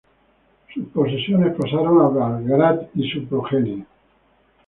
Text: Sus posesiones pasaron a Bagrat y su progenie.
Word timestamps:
Sus 0.73 0.87
posesiones 0.87 1.53
pasaron 1.55 2.01
a 2.01 2.07
Bagrat 2.07 2.89
y 2.95 3.07
su 3.07 3.23
progenie. 3.27 3.85